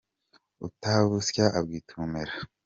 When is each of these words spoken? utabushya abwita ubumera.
utabushya 0.67 1.45
abwita 1.57 1.91
ubumera. 1.93 2.33